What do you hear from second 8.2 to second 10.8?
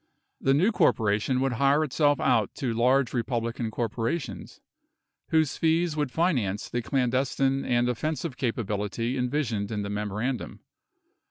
capability envisoned in the memorandum.